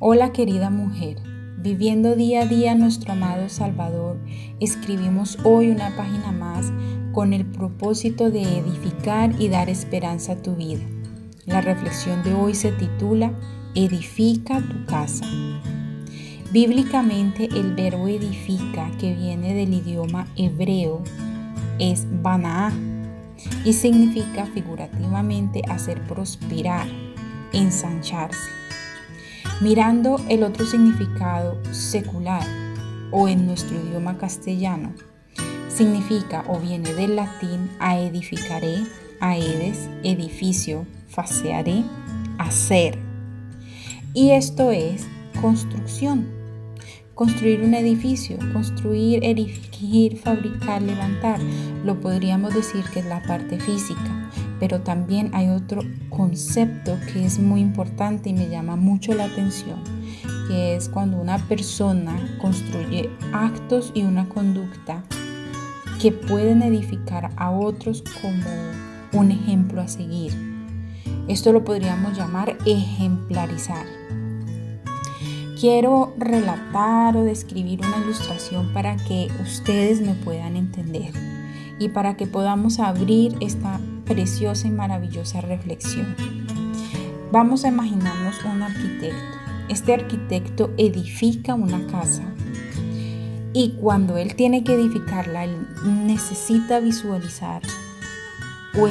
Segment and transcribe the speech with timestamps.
[0.00, 1.18] Hola querida mujer,
[1.56, 4.18] viviendo día a día nuestro amado Salvador,
[4.58, 6.72] escribimos hoy una página más
[7.12, 10.82] con el propósito de edificar y dar esperanza a tu vida.
[11.46, 13.32] La reflexión de hoy se titula
[13.76, 15.26] Edifica tu casa.
[16.52, 21.04] Bíblicamente el verbo edifica, que viene del idioma hebreo,
[21.78, 22.72] es banaá
[23.64, 26.88] y significa figurativamente hacer prosperar,
[27.52, 28.64] ensancharse.
[29.60, 32.44] Mirando el otro significado secular
[33.12, 34.92] o en nuestro idioma castellano,
[35.68, 38.84] significa o viene del latín a edificaré,
[39.20, 41.84] aedes, edificio, facearé,
[42.38, 42.98] hacer.
[44.12, 45.06] Y esto es
[45.40, 46.26] construcción.
[47.14, 51.38] Construir un edificio, construir, erigir, fabricar, levantar,
[51.84, 54.30] lo podríamos decir que es la parte física,
[54.64, 59.78] pero también hay otro concepto que es muy importante y me llama mucho la atención,
[60.48, 65.04] que es cuando una persona construye actos y una conducta
[66.00, 70.32] que pueden edificar a otros como un ejemplo a seguir.
[71.28, 73.84] Esto lo podríamos llamar ejemplarizar.
[75.60, 81.12] Quiero relatar o describir una ilustración para que ustedes me puedan entender
[81.78, 86.14] y para que podamos abrir esta preciosa y maravillosa reflexión.
[87.32, 89.38] Vamos a imaginarnos un arquitecto.
[89.68, 92.22] Este arquitecto edifica una casa
[93.52, 95.56] y cuando él tiene que edificarla, él
[96.06, 97.62] necesita visualizar
[98.76, 98.88] o,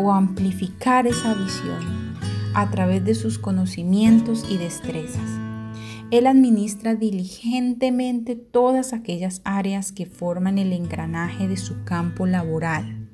[0.00, 2.14] o amplificar esa visión
[2.54, 5.28] a través de sus conocimientos y destrezas.
[6.10, 13.04] Él administra diligentemente todas aquellas áreas que forman el engranaje de su campo laboral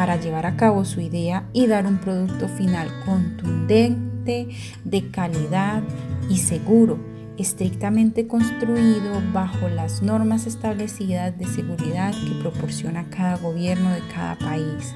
[0.00, 4.48] para llevar a cabo su idea y dar un producto final contundente,
[4.82, 5.82] de calidad
[6.30, 6.98] y seguro,
[7.36, 14.94] estrictamente construido bajo las normas establecidas de seguridad que proporciona cada gobierno de cada país.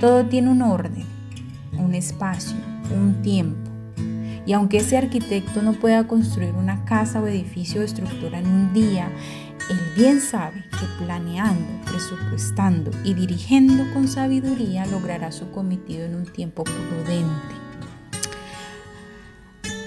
[0.00, 1.04] Todo tiene un orden,
[1.76, 2.58] un espacio,
[2.96, 3.68] un tiempo
[4.48, 8.72] y aunque ese arquitecto no pueda construir una casa o edificio o estructura en un
[8.72, 9.10] día,
[9.70, 16.26] él bien sabe que planeando, presupuestando y dirigiendo con sabiduría logrará su cometido en un
[16.26, 17.54] tiempo prudente.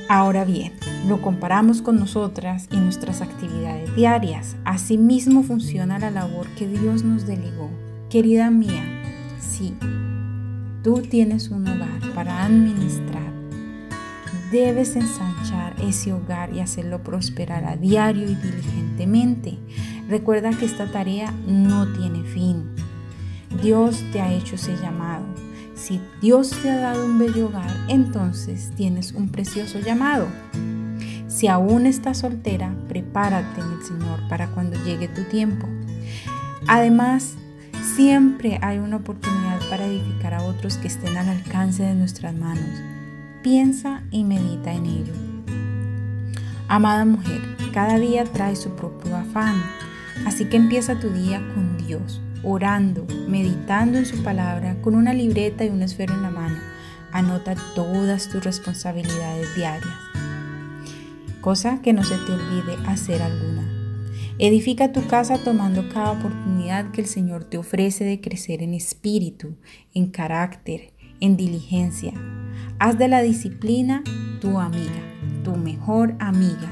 [0.08, 0.74] Ahora bien,
[1.08, 4.56] lo comparamos con nosotras y nuestras actividades diarias.
[4.66, 7.70] Asimismo funciona la labor que Dios nos delegó.
[8.10, 8.84] Querida mía,
[9.40, 9.74] sí,
[10.84, 13.32] tú tienes un hogar para administrar
[14.52, 15.51] Debes ensanchar
[15.82, 19.58] ese hogar y hacerlo prosperar a diario y diligentemente.
[20.08, 22.70] Recuerda que esta tarea no tiene fin.
[23.62, 25.26] Dios te ha hecho ese llamado.
[25.76, 30.28] Si Dios te ha dado un bello hogar, entonces tienes un precioso llamado.
[31.28, 35.68] Si aún estás soltera, prepárate en el Señor para cuando llegue tu tiempo.
[36.68, 37.36] Además,
[37.96, 42.70] siempre hay una oportunidad para edificar a otros que estén al alcance de nuestras manos.
[43.42, 45.31] Piensa y medita en ello.
[46.72, 47.42] Amada mujer,
[47.74, 49.62] cada día trae su propio afán,
[50.26, 55.66] así que empieza tu día con Dios, orando, meditando en su palabra, con una libreta
[55.66, 56.56] y un esfero en la mano.
[57.12, 59.94] Anota todas tus responsabilidades diarias,
[61.42, 63.68] cosa que no se te olvide hacer alguna.
[64.40, 69.58] Edifica tu casa tomando cada oportunidad que el Señor te ofrece de crecer en espíritu,
[69.94, 72.14] en carácter, en diligencia,
[72.84, 74.04] Haz de la disciplina
[74.40, 75.04] tu amiga,
[75.44, 76.70] tu mejor amiga.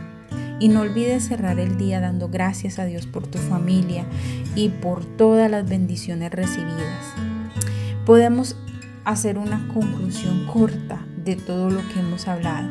[0.60, 4.06] Y no olvides cerrar el día dando gracias a Dios por tu familia
[4.56, 7.14] y por todas las bendiciones recibidas.
[8.06, 8.56] Podemos
[9.06, 12.68] hacer una conclusión corta de todo lo que hemos hablado.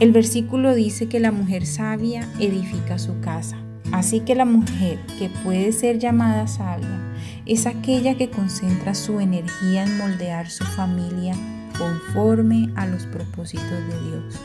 [0.00, 3.56] El versículo dice que la mujer sabia edifica su casa.
[3.92, 7.14] Así que la mujer que puede ser llamada sabia
[7.46, 11.34] es aquella que concentra su energía en moldear su familia
[11.78, 14.40] conforme a los propósitos de Dios.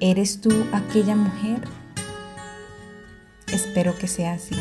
[0.00, 1.60] ¿Eres tú aquella mujer?
[3.52, 4.54] Espero que sea así.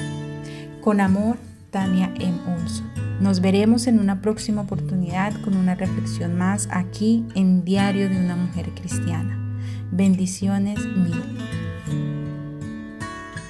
[0.81, 1.37] Con amor,
[1.71, 2.39] Tania M.
[2.47, 2.89] Olson.
[3.19, 8.35] Nos veremos en una próxima oportunidad con una reflexión más aquí en Diario de una
[8.35, 9.37] Mujer Cristiana.
[9.91, 12.26] Bendiciones mil.